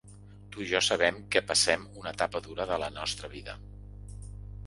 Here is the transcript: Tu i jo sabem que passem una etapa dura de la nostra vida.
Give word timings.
Tu 0.53 0.61
i 0.63 0.65
jo 0.69 0.79
sabem 0.85 1.19
que 1.35 1.43
passem 1.51 1.83
una 2.03 2.13
etapa 2.17 2.41
dura 2.47 2.67
de 2.71 2.79
la 2.85 2.89
nostra 2.97 3.29
vida. 3.35 3.57